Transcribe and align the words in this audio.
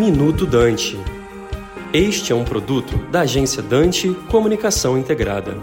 Minuto 0.00 0.46
Dante. 0.46 0.96
Este 1.92 2.32
é 2.32 2.34
um 2.34 2.42
produto 2.42 2.96
da 3.10 3.20
agência 3.20 3.62
Dante 3.62 4.08
Comunicação 4.30 4.96
Integrada. 4.96 5.58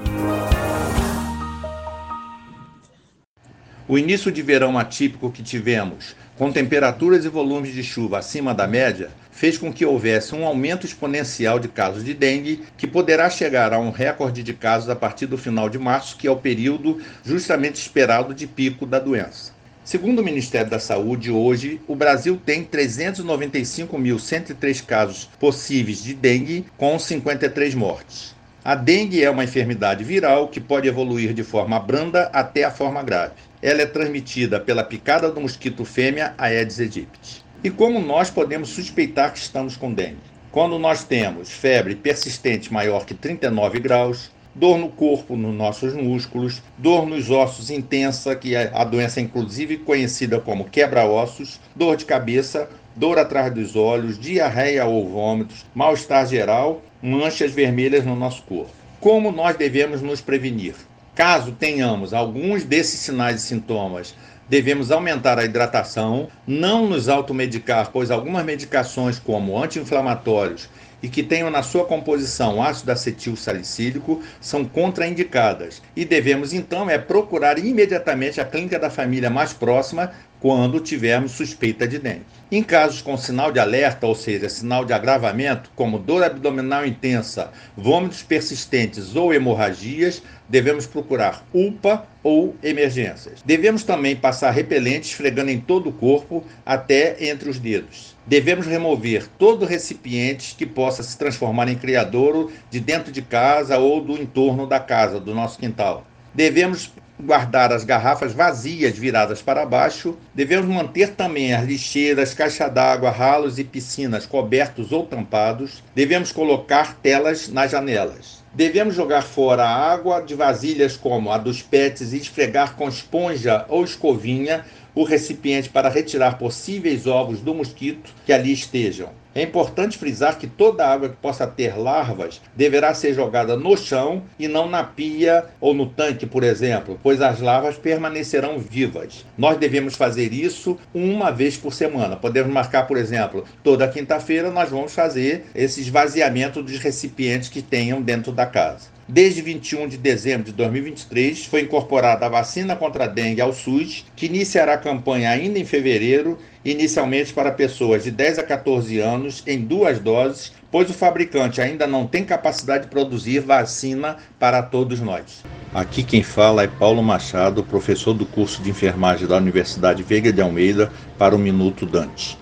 O 3.87 3.97
início 3.97 4.31
de 4.31 4.43
verão 4.43 4.77
atípico 4.77 5.31
que 5.31 5.41
tivemos, 5.41 6.15
com 6.37 6.51
temperaturas 6.51 7.25
e 7.25 7.29
volumes 7.29 7.73
de 7.73 7.81
chuva 7.81 8.19
acima 8.19 8.53
da 8.53 8.67
média, 8.67 9.09
fez 9.31 9.57
com 9.57 9.73
que 9.73 9.83
houvesse 9.83 10.35
um 10.35 10.45
aumento 10.45 10.85
exponencial 10.85 11.57
de 11.57 11.67
casos 11.67 12.05
de 12.05 12.13
dengue, 12.13 12.63
que 12.77 12.85
poderá 12.85 13.31
chegar 13.31 13.73
a 13.73 13.79
um 13.79 13.89
recorde 13.89 14.43
de 14.43 14.53
casos 14.53 14.87
a 14.87 14.95
partir 14.95 15.25
do 15.25 15.39
final 15.39 15.67
de 15.67 15.79
março, 15.79 16.15
que 16.15 16.27
é 16.27 16.31
o 16.31 16.37
período 16.37 17.01
justamente 17.25 17.81
esperado 17.81 18.35
de 18.35 18.45
pico 18.45 18.85
da 18.85 18.99
doença. 18.99 19.56
Segundo 19.87 20.19
o 20.19 20.23
Ministério 20.23 20.69
da 20.69 20.77
Saúde, 20.79 21.31
hoje 21.31 21.79
o 21.87 21.95
Brasil 21.95 22.37
tem 22.45 22.65
395.103 22.65 24.85
casos 24.85 25.29
possíveis 25.39 26.03
de 26.03 26.13
dengue, 26.13 26.65
com 26.75 26.99
53 26.99 27.73
mortes. 27.73 28.35
A 28.65 28.75
dengue 28.75 29.23
é 29.23 29.29
uma 29.29 29.45
enfermidade 29.45 30.03
viral 30.03 30.49
que 30.49 30.59
pode 30.59 30.89
evoluir 30.89 31.33
de 31.33 31.41
forma 31.41 31.79
branda 31.79 32.23
até 32.33 32.65
a 32.65 32.71
forma 32.71 33.01
grave. 33.01 33.35
Ela 33.61 33.83
é 33.83 33.85
transmitida 33.85 34.59
pela 34.59 34.83
picada 34.83 35.31
do 35.31 35.39
mosquito 35.39 35.85
fêmea 35.85 36.33
Aedes 36.37 36.81
aegypti. 36.81 37.41
E 37.63 37.69
como 37.69 38.01
nós 38.01 38.29
podemos 38.29 38.67
suspeitar 38.67 39.31
que 39.31 39.39
estamos 39.39 39.77
com 39.77 39.93
dengue? 39.93 40.17
Quando 40.51 40.77
nós 40.77 41.05
temos 41.05 41.49
febre 41.49 41.95
persistente 41.95 42.73
maior 42.73 43.05
que 43.05 43.13
39 43.13 43.79
graus, 43.79 44.31
dor 44.57 44.79
no 44.79 44.89
corpo, 44.89 45.35
nos 45.35 45.55
nossos 45.55 45.93
músculos, 45.93 46.63
dor 46.77 47.05
nos 47.05 47.29
ossos 47.29 47.69
intensa, 47.69 48.35
que 48.35 48.55
é 48.55 48.71
a 48.73 48.83
doença 48.83 49.21
inclusive 49.21 49.77
conhecida 49.77 50.39
como 50.39 50.65
quebra-ossos, 50.65 51.59
dor 51.75 51.95
de 51.95 52.05
cabeça, 52.05 52.67
dor 52.95 53.19
atrás 53.19 53.53
dos 53.53 53.75
olhos, 53.75 54.19
diarreia 54.19 54.85
ou 54.85 55.07
vômitos, 55.07 55.63
mal-estar 55.75 56.25
geral, 56.25 56.81
manchas 57.01 57.51
vermelhas 57.51 58.03
no 58.03 58.15
nosso 58.15 58.41
corpo. 58.43 58.71
Como 58.99 59.31
nós 59.31 59.55
devemos 59.55 60.01
nos 60.01 60.21
prevenir? 60.21 60.73
Caso 61.13 61.51
tenhamos 61.51 62.13
alguns 62.13 62.63
desses 62.63 62.99
sinais 62.99 63.43
e 63.43 63.45
sintomas, 63.45 64.15
devemos 64.49 64.91
aumentar 64.91 65.37
a 65.37 65.45
hidratação, 65.45 66.29
não 66.47 66.87
nos 66.87 67.07
automedicar, 67.07 67.91
pois 67.91 68.09
algumas 68.09 68.43
medicações, 68.43 69.19
como 69.19 69.61
anti-inflamatórios 69.61 70.67
e 71.01 71.07
que 71.07 71.23
tenham 71.23 71.49
na 71.49 71.61
sua 71.61 71.85
composição 71.85 72.61
ácido 72.61 72.91
acetil 72.91 73.35
salicílico 73.35 74.21
são 74.41 74.65
contraindicadas. 74.65 75.81
E 75.95 76.03
devemos 76.03 76.53
então 76.53 76.89
é 76.89 76.97
procurar 76.97 77.59
imediatamente 77.59 78.41
a 78.41 78.45
clínica 78.45 78.79
da 78.79 78.89
família 78.89 79.29
mais 79.29 79.53
próxima 79.53 80.11
quando 80.39 80.79
tivermos 80.79 81.31
suspeita 81.31 81.87
de 81.87 81.99
dengue. 81.99 82.25
Em 82.49 82.63
casos 82.63 83.01
com 83.01 83.17
sinal 83.17 83.51
de 83.51 83.59
alerta, 83.59 84.07
ou 84.07 84.15
seja, 84.15 84.47
sinal 84.47 84.85
de 84.85 84.93
agravamento, 84.93 85.69
como 85.75 85.99
dor 85.99 86.23
abdominal 86.23 86.85
intensa, 86.85 87.51
vômitos 87.75 88.23
persistentes 88.23 89.17
ou 89.17 89.33
hemorragias, 89.33 90.23
devemos 90.47 90.87
procurar 90.87 91.45
UPA 91.53 92.07
ou 92.23 92.55
emergências. 92.63 93.41
Devemos 93.45 93.83
também 93.83 94.15
passar 94.15 94.51
repelente 94.51 95.09
esfregando 95.09 95.51
em 95.51 95.59
todo 95.59 95.89
o 95.89 95.93
corpo 95.93 96.41
até 96.65 97.17
entre 97.29 97.49
os 97.49 97.59
dedos. 97.59 98.15
Devemos 98.25 98.65
remover 98.65 99.27
todo 99.37 99.65
recipiente 99.65 100.55
que 100.55 100.65
possa 100.65 101.03
se 101.03 101.17
transformar 101.17 101.67
em 101.67 101.75
criadouro 101.75 102.51
de 102.69 102.79
dentro 102.79 103.11
de 103.11 103.21
casa 103.21 103.77
ou 103.77 103.99
do 103.99 104.13
entorno 104.13 104.65
da 104.65 104.79
casa, 104.79 105.19
do 105.19 105.35
nosso 105.35 105.59
quintal. 105.59 106.05
Devemos 106.37 106.91
guardar 107.19 107.73
as 107.73 107.83
garrafas 107.83 108.31
vazias 108.31 108.95
viradas 108.95 109.41
para 109.41 109.65
baixo. 109.65 110.15
Devemos 110.35 110.67
manter 110.67 111.15
também 111.15 111.51
as 111.51 111.65
lixeiras, 111.65 112.35
caixa 112.35 112.67
d'água, 112.67 113.09
ralos 113.09 113.57
e 113.57 113.63
piscinas 113.63 114.27
cobertos 114.27 114.91
ou 114.91 115.03
tampados. 115.03 115.83
Devemos 115.95 116.31
colocar 116.31 116.95
telas 117.01 117.49
nas 117.49 117.71
janelas. 117.71 118.43
Devemos 118.53 118.93
jogar 118.93 119.23
fora 119.23 119.63
a 119.63 119.91
água 119.91 120.21
de 120.21 120.35
vasilhas 120.35 120.95
como 120.95 121.31
a 121.31 121.39
dos 121.39 121.63
pets 121.63 122.13
e 122.13 122.17
esfregar 122.17 122.75
com 122.75 122.87
esponja 122.87 123.65
ou 123.67 123.83
escovinha 123.83 124.63
o 124.93 125.03
recipiente 125.03 125.69
para 125.69 125.89
retirar 125.89 126.37
possíveis 126.37 127.07
ovos 127.07 127.41
do 127.41 127.55
mosquito 127.55 128.13
que 128.27 128.31
ali 128.31 128.53
estejam. 128.53 129.09
É 129.37 129.43
importante 129.43 129.99
frisar 129.99 130.39
que 130.39 130.47
toda 130.47 130.87
água 130.87 131.09
que 131.09 131.15
possa 131.17 131.45
ter 131.45 131.77
larvas 131.77 132.41
deverá 132.55 132.91
ser 132.95 133.13
jogada 133.13 133.55
no 133.55 133.77
chão 133.77 134.23
e 134.39 134.47
não 134.47 134.67
na 134.67 134.83
pia 134.83 135.45
ou 135.61 135.75
no 135.75 135.85
tanque, 135.85 136.25
por 136.25 136.43
exemplo, 136.43 136.99
pois 137.03 137.21
as 137.21 137.39
larvas 137.39 137.77
permanecerão 137.77 138.57
vivas. 138.57 139.27
Nós 139.37 139.59
devemos 139.59 139.95
fazer 139.95 140.33
isso 140.33 140.75
uma 140.91 141.29
vez 141.29 141.55
por 141.55 141.71
semana. 141.71 142.15
Podemos 142.15 142.51
marcar, 142.51 142.87
por 142.87 142.97
exemplo, 142.97 143.45
toda 143.63 143.87
quinta-feira 143.87 144.49
nós 144.49 144.71
vamos 144.71 144.95
fazer 144.95 145.45
esse 145.53 145.81
esvaziamento 145.81 146.63
dos 146.63 146.79
recipientes 146.79 147.47
que 147.47 147.61
tenham 147.61 148.01
dentro 148.01 148.31
da 148.31 148.47
casa. 148.47 148.96
Desde 149.09 149.41
21 149.41 149.87
de 149.87 149.97
dezembro 149.97 150.43
de 150.43 150.51
2023, 150.51 151.45
foi 151.45 151.61
incorporada 151.61 152.25
a 152.25 152.29
vacina 152.29 152.75
contra 152.75 153.05
a 153.05 153.07
dengue 153.07 153.39
ao 153.39 153.53
SUS, 153.53 154.05
que 154.17 154.25
iniciará 154.25 154.73
a 154.73 154.77
campanha 154.77 155.29
ainda 155.29 155.57
em 155.57 155.63
fevereiro, 155.63 156.37
inicialmente 156.65 157.31
para 157.31 157.53
pessoas 157.53 158.03
de 158.03 158.11
10 158.11 158.39
a 158.39 158.43
14 158.43 158.99
anos, 158.99 159.43
em 159.47 159.61
duas 159.61 159.97
doses, 160.01 160.51
pois 160.69 160.89
o 160.89 160.93
fabricante 160.93 161.61
ainda 161.61 161.87
não 161.87 162.05
tem 162.05 162.25
capacidade 162.25 162.83
de 162.83 162.89
produzir 162.89 163.39
vacina 163.39 164.17
para 164.37 164.61
todos 164.61 164.99
nós. 164.99 165.41
Aqui 165.73 166.03
quem 166.03 166.21
fala 166.21 166.63
é 166.63 166.67
Paulo 166.67 167.01
Machado, 167.01 167.63
professor 167.63 168.13
do 168.13 168.25
curso 168.25 168.61
de 168.61 168.69
enfermagem 168.71 169.25
da 169.25 169.37
Universidade 169.37 170.03
Veiga 170.03 170.33
de 170.33 170.41
Almeida, 170.41 170.91
para 171.17 171.33
o 171.33 171.39
Minuto 171.39 171.85
Dante. 171.85 172.37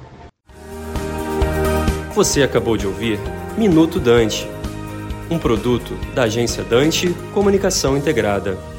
Você 2.16 2.42
acabou 2.42 2.76
de 2.76 2.88
ouvir 2.88 3.20
Minuto 3.56 4.00
Dante 4.00 4.55
um 5.30 5.38
produto 5.38 5.98
da 6.14 6.24
agência 6.24 6.64
Dante 6.64 7.10
Comunicação 7.34 7.98
Integrada. 7.98 8.75